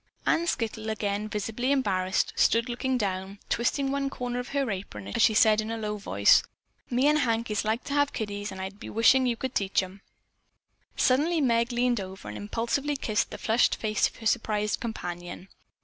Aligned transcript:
Ann 0.25 0.47
Skittle, 0.47 0.89
again 0.89 1.29
visibly 1.29 1.71
embarrassed, 1.71 2.33
stood 2.35 2.67
looking 2.69 2.97
down, 2.97 3.37
twisting 3.49 3.91
one 3.91 4.09
corner 4.09 4.39
of 4.39 4.47
her 4.47 4.71
apron 4.71 5.07
as 5.09 5.21
she 5.21 5.35
said 5.35 5.61
in 5.61 5.69
a 5.69 5.77
low 5.77 5.97
voice: 5.97 6.41
"Me 6.89 7.05
an' 7.05 7.17
Hank 7.17 7.51
is 7.51 7.63
like 7.63 7.83
to 7.83 7.93
have 7.93 8.11
kiddies 8.11 8.51
an' 8.51 8.59
I'd 8.59 8.79
be 8.79 8.89
wishin' 8.89 9.27
you 9.27 9.35
could 9.37 9.53
teach 9.53 9.83
'em." 9.83 10.01
Suddenly 10.95 11.39
Meg 11.39 11.71
leaned 11.71 11.99
over 11.99 12.27
and 12.27 12.35
impulsively 12.35 12.95
kissed 12.97 13.29
the 13.29 13.37
flushed 13.37 13.75
face 13.75 14.07
of 14.07 14.15
her 14.15 14.25
surprised 14.25 14.79
companion. 14.79 15.49